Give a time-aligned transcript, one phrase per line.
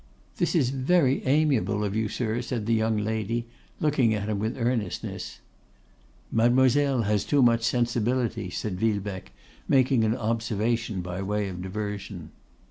[0.37, 3.45] 'This is very amiable of you, sir,' said the young lady,
[3.79, 5.41] looking at him with earnestness.
[6.31, 9.31] 'Mademoiselle has too much sensibility,' said Villebecque,
[9.67, 12.31] making an observation by way of diversion.